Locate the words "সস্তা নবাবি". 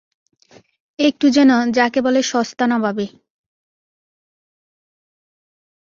2.23-3.07